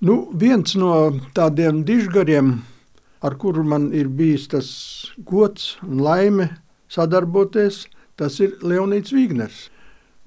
[0.00, 2.54] Nu, viens no tādiem dižgariem,
[3.20, 4.68] ar kuru man ir bijis tas
[5.28, 6.46] gods un laime
[6.88, 7.82] sadarboties,
[8.16, 9.66] tas ir Leonīds Vigners.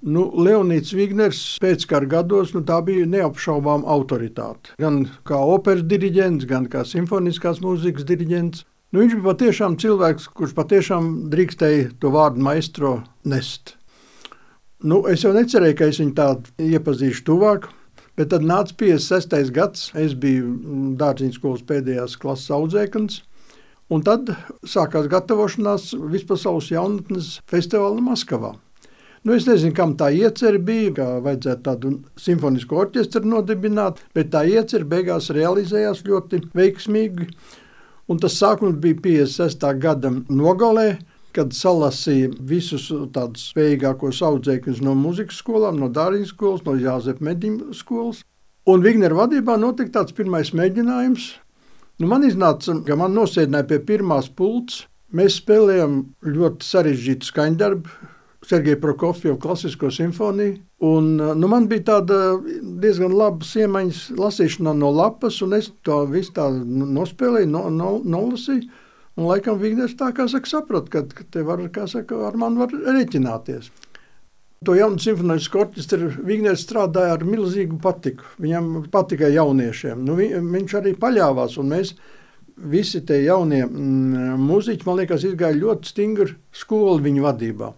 [0.00, 4.72] Nu, Leonīds Vigners pēckara gados nu, bija neapšaubām autoritāte.
[4.80, 8.64] Gan kā operas diriģents, gan kā simfoniskās mūzikas diriģents.
[8.94, 13.76] Nu, viņš bija patiešām cilvēks, kurš patiešām drīkstēja to vārdu maestro nest.
[14.80, 17.68] Nu, es jau necerēju, ka es viņu tādu iepazīšu tuvāk,
[18.18, 19.52] bet tad nāca 56.
[19.54, 19.88] gads.
[19.98, 20.52] Es biju
[20.98, 23.20] dārziņas skolas pēdējās klases audzēknis.
[23.88, 24.34] Un tad
[24.68, 28.56] sākās gatavošanās Vispasaules jaunatnes festivāla Maskavā.
[29.24, 34.44] Nu, es nezinu, kam tā iecerē bija, ka vajadzētu tādu simfonisku orķestru nodibināt, bet tā
[34.46, 37.26] iecerē beigās realizējās ļoti veiksmīgi.
[38.08, 39.66] Un tas sākums bija 56.
[39.82, 40.90] gada nogalē,
[41.38, 47.76] kad salasīja visus tādus spējīgākos audzēkņus no muzikas skolām, no Dārijas skolas, no Jāzepa Mediņu
[47.78, 48.24] skolas.
[48.68, 51.30] Un Vignera vadībā notika tāds pirmais mēģinājums.
[51.98, 54.84] Nu, man iznāca, ka man nosēdināja pie pirmās pults.
[55.14, 57.94] Mēs spēlējām ļoti sarežģītu skaņdarbu,
[58.44, 60.58] Sergeja Prokofjeva klasisko simfoniju.
[60.84, 62.18] Un, nu, man bija tāda
[62.82, 68.68] diezgan laba iemaņas lasīšana no lapas, un es to visu tā nospēlēju, no, no, nolasīju.
[69.18, 72.60] Un laikam Vigners tā kā saka, saprot, ka, ka te var, kā saka, ar mani
[72.60, 73.72] var reķināties.
[74.66, 78.26] To jaunu simfonisku orķestru Vigners strādāja ar milzīgu patiku.
[78.42, 80.00] Viņam patika jauniešiem.
[80.06, 81.92] Nu, vi, viņš arī paļāvās, un mēs
[82.58, 87.72] visi tie jaunie mm, mūziķi, man liekas, izgāja ļoti stingru skolu viņu vadībā.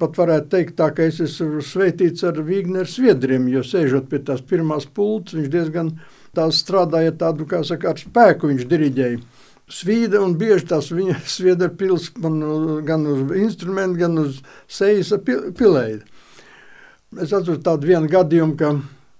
[0.00, 4.40] Pat varētu teikt, tā, ka es esmu sveitīts ar Vigneru Sviedriem, jo sēžot pie tās
[4.42, 5.92] pirmās pults, viņš diezgan
[6.34, 9.20] strādāja tādu, kā saka, ar spēku viņš diriģēja.
[9.70, 12.40] Svīda un bieži tās viņa sviedra pils man
[12.86, 16.02] gan uz instrumentu, gan uz sejas pilēja.
[17.14, 18.72] Es atceros tādu vienu gadījumu, ka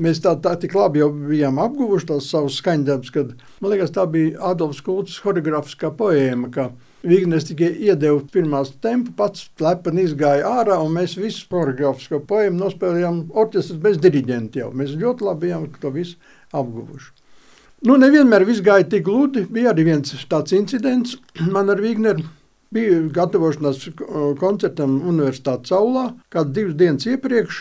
[0.02, 3.30] mēs tā, tā tik labi jau bijām apguvuši tās savus skaņdarbus, kad,
[3.62, 6.72] man liekas, tā bija Adolfs Kults horeografiskā poēma, ka
[7.04, 13.26] Vignes tikai iedeva pirmās tempu, pats lepni izgāja ārā, un mēs visu choreogrāfisko poēmu nospēlējām
[13.36, 14.70] orķestras bez diriģenta jau.
[14.72, 16.16] Mēs ļoti labi bijām to visu
[16.56, 17.12] apguvuši.
[17.82, 19.44] Nu, nevienmēr viss gāja tik gludi.
[19.50, 21.18] Bija arī viens tāds incidents
[21.54, 22.24] man ar Vigneru.
[22.74, 23.84] Bija gatavošanās
[24.40, 27.60] koncertam Universitātes aulā, kādu divas dienas iepriekš.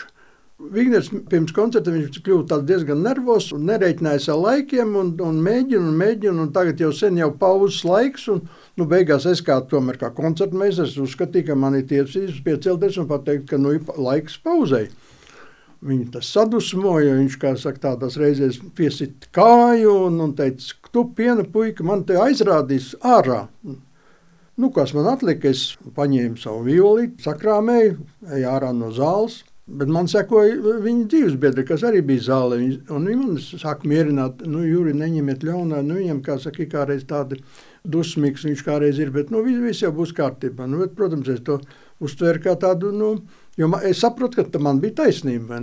[0.74, 5.96] Vigners pirms koncerta viņš kļuva diezgan nervozs un nereiķinājās ar laikiem un, un mēģina un
[5.98, 6.46] mēģina.
[6.46, 8.28] Un tagad jau sen jau pauzes laiks.
[8.32, 8.44] Un,
[8.78, 13.10] nu, beigās es kā, tomēr, kā koncerta meistars uzskatīju, ka man ir tiesības piecelties un
[13.10, 14.86] pateikt, ka nu, ir laiks pauzei.
[15.84, 17.16] Viņu tas sadusmoja.
[17.18, 22.16] Viņš kā saka, tādās reizēs piesita kāju un, un teica, tu piena puika man te
[22.20, 23.44] aizrādīs ārā.
[24.54, 25.50] Nu, kas man atlika?
[25.50, 27.98] Es paņēmu savu violi, sakrāmēju,
[28.36, 29.42] eju ārā no zāles.
[29.64, 32.58] Bet man sekoja viņa dzīves biedri, kas arī bija zālē.
[32.60, 35.78] Viņi man saka, mierināt, nu, Juri, neņemiet ļaunā.
[35.86, 37.40] Nu, viņam, kā saka, kādreiz tādi
[37.88, 40.68] dusmīgs viņš kādreiz ir, bet nu, viss jau būs kārtībā.
[40.68, 41.58] Nu, bet, protams, es to
[42.04, 43.10] uztveru kā tādu, nu,
[43.56, 45.60] jo man, es saprotu, ka man bija taisnība?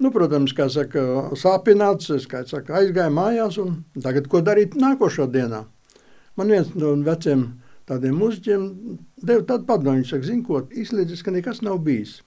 [0.00, 1.02] Nu, protams, kā saka,
[1.36, 3.58] sāpināts, es kā saka, aizgāju mājās
[4.00, 5.66] tagad ko darīt nākošo dienā.
[6.40, 7.60] Man viens no veciem
[7.90, 8.64] tādiem muzeķiem
[9.20, 12.20] deva tādu padomu, viņš saka, zin ko, izslēdzis, ka nekas nav bijis.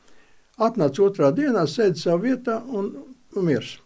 [0.62, 2.92] Atnāca otrā dienā, sēdi savā vietā un,
[3.34, 3.80] un miers.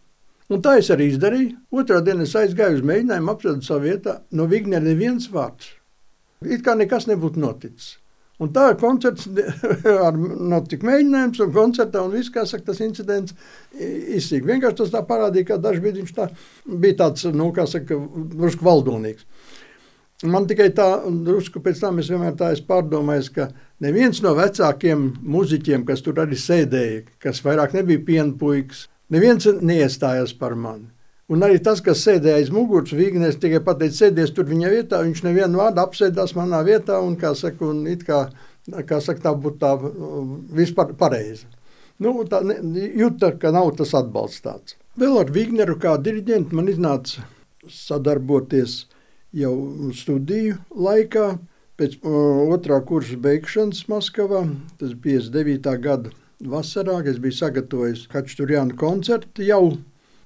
[0.52, 1.56] Un tā es arī izdarīju.
[1.75, 4.18] Otrā dienā es aizgāju uz mēģinājumu, apsēdu savā vietā.
[4.31, 5.74] No Vignera neviens vārds.
[6.44, 7.97] It kā nekas nebūtu noticis.
[8.38, 9.25] Un tā koncerts,
[10.08, 13.34] ar notika mēģinājums un koncertā, un viss, kā saka, tas incidents
[13.74, 14.46] izsīk.
[14.46, 16.28] Vienkārši tas tā parādīja, ka daži bija, viņš tā,
[16.70, 17.98] bija tāds, nu, kā saka,
[18.36, 19.25] drusku valdonīgs.
[20.25, 20.86] Man tikai tā,
[21.25, 23.52] drusku pēc tam es vienmēr tā esmu pārdomājis, ka
[23.86, 30.58] neviens no vecākiem muzeķiem, kas tur arī sēdēja, kas vairāk nebija pienpuiks, neviens neiestājās par
[30.58, 30.90] mani.
[31.27, 35.25] Un arī tas, kas sēdēja aiz muguras, Vignes tikai pateica, sēdies tur viņa vietā, viņš
[35.25, 38.21] nevienu vārdu apsēdās manā vietā, un kā saka, un kā,
[38.88, 39.73] kā saka, tā būtu tā
[40.55, 41.49] vispār pareizi.
[41.99, 42.39] Nu, tā
[42.95, 44.77] jūta, ka nav tas atbalsts tāds.
[44.97, 47.25] Vēl ar Vigneru kā diriģentu man iznāca
[47.68, 48.85] sadarboties
[49.35, 49.53] jau
[49.94, 51.27] studiju laikā,
[51.77, 54.45] pēc otrā kursa beigšanas Maskavā,
[54.80, 55.75] tas bija 59.
[55.83, 59.77] gada vasarā, kad es biju sagatavojis Hačturjānu koncertu jau.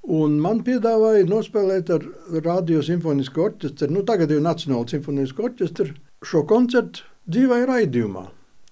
[0.01, 2.05] Un man piedāvāja nospēlēt ar
[2.41, 5.93] Radio Simfonisko orķestru, nu tagad jau Nacionālo simfonisko orķestru,
[6.25, 8.23] šo koncertu dzīvē raidījumā.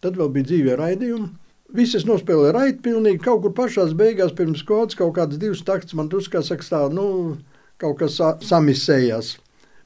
[0.01, 1.29] Tad vēl bija dzīvē raidījumi.
[1.77, 6.09] Visas nospēlēja raidījumi, pilnīgi kaut kur pašās beigās pirms kods, kaut kādas divas takts man
[6.09, 7.37] tuskā saka tā, nu,
[7.77, 9.35] kaut kas sa samisējās.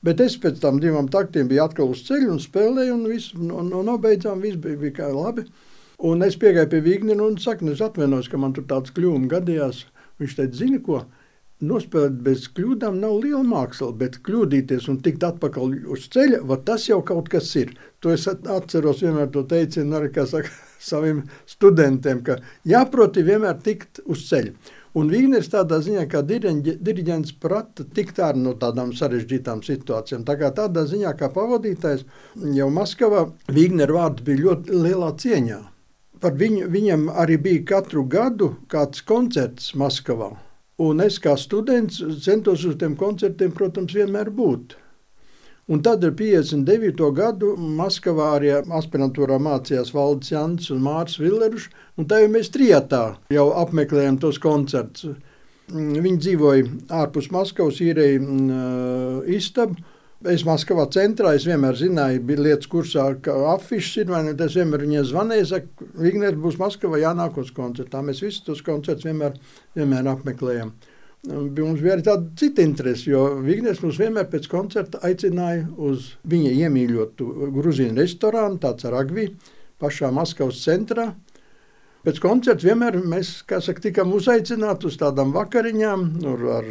[0.03, 3.67] Bet es pēc tam divām taktiem biju atkal uz ceļa un spēlēju, un, visu, un,
[3.67, 5.43] un nobeidzām, viss bija, bija kā labi.
[6.03, 9.27] Un es piegāju pie Vigņa un saku, nu, es atvainojos, ka man tur tāds kļūme
[9.31, 9.85] gadījās.
[10.19, 11.03] Viņš teica, zini ko,
[11.63, 17.01] nospēlēt bez kļūdām nav liela māksla, bet kļūdīties un tikt atpakaļ uz ceļa, tas jau
[17.05, 17.73] kaut kas ir.
[18.03, 20.51] To es atceros vienmēr to teicienu arī saka,
[20.91, 24.55] saviem studentiem, ka jāproti vienmēr tikt uz ceļa.
[24.93, 30.21] Un Vīgners tādā ziņā, kā diriģents, prata tikt ārā no tādām sarežģītām situācijām.
[30.27, 32.05] Tā kā tādā ziņā, kā pavadītājs,
[32.53, 35.59] jau Maskavā Vīgnera vārds bija ļoti lielā cieņā.
[36.21, 40.35] Par viņu, viņam arī bija katru gadu kāds koncerts Maskavā.
[40.81, 44.73] Un es kā students centos uz tiem koncertiem, protams, vienmēr būt.
[45.71, 47.05] Un tad ar 59.
[47.15, 53.03] gadu Maskavā arī aspirantūrā mācījās Valdis Jants un Mārs Villerušs, un tā jau mēs trijatā
[53.31, 55.13] jau apmeklējām tos koncertus.
[55.71, 56.65] Mm, viņi dzīvoja
[57.03, 59.79] ārpus Maskavas, īrēja uh, istabu.
[60.23, 64.53] Es Maskavā centrā, es vienmēr zināju, bija lietas kursā, ka afišas ir, vai ne, es
[64.55, 67.99] vienmēr viņai zvanīju, saku, Vignērs būs Maskavā jānāk uz koncertā.
[68.07, 69.35] Mēs visus tos koncertus vienmēr,
[69.75, 70.71] vienmēr apmeklējam.
[71.27, 76.55] Mums bija arī tāda cita interese, jo Vignēs mums vienmēr pēc koncerta aicināja uz viņa
[76.61, 77.27] iemīļotu
[77.57, 79.27] gruzīnu restorānu, tāds ar agvi,
[79.83, 81.09] pašā Maskavas centrā.
[82.03, 86.01] Pēc koncerta vienmēr mēs saka, tikām uzaicināti uz tādām vakariņām
[86.33, 86.65] ar, ar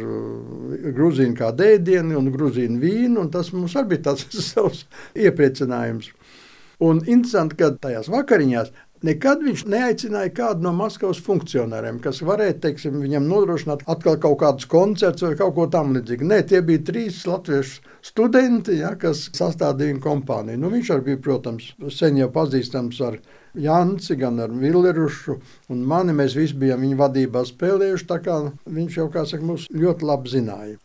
[0.93, 3.23] grūzīnu kā dēdienu un grūzīnu vīnu.
[3.23, 4.83] Un tas mums arī bija tāds savs
[5.17, 6.11] iepriecinājums.
[6.85, 8.69] Un interesanti, ka tajās vakariņās
[9.03, 14.67] Nekad viņš neaicināja kādu no Maskavas funkcionāriem, kas varētu teiksim, viņam nodrošināt atkal kaut kādus
[14.71, 16.27] koncertus vai kaut ko tamlīdzīgu.
[16.29, 20.61] Nē, tie bija trīs latviešu studenti, ja, kas sastādīja kompāniju.
[20.61, 23.17] Nu, viņš arī bija, protams, sen jau pazīstams ar
[23.59, 25.35] Janci, gan ar Villerušu
[25.75, 26.15] un mani.
[26.15, 28.37] Mēs visi bijām viņa vadībā spēlējuši, tā kā
[28.77, 30.77] viņš jau, kā saka, mūs ļoti labi zināja.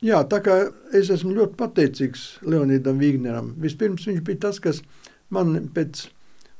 [0.00, 0.56] Jā, tā kā
[0.96, 3.52] es esmu ļoti pateicīgs Leonidam Vigneram.
[3.60, 4.80] Vispirms viņš bija tas, kas
[5.28, 6.06] man pēc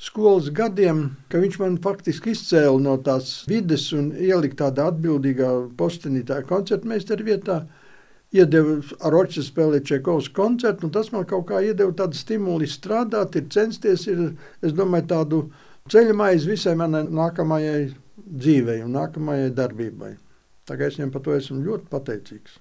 [0.01, 6.25] skolas gadiem, ka viņš man faktiski izcēla no tās vides un ielika tādā atbildīgā postenī,
[6.27, 7.61] tā koncertmeistara vietā.
[8.31, 13.35] Iedeva ar orķestru spēlēt Čekovas koncertu, un tas man kaut kā iedeva tādu stimulu strādāt,
[13.37, 14.23] ir censties, ir,
[14.63, 15.43] es domāju, tādu
[15.91, 17.91] ceļu maizi visai manai nākamajai
[18.31, 20.15] dzīvei un nākamajai darbībai.
[20.71, 22.61] Tagad es viņam par to esmu ļoti pateicīgs.